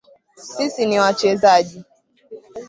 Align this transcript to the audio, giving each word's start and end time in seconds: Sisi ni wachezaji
Sisi 0.43 0.85
ni 0.85 0.99
wachezaji 0.99 1.83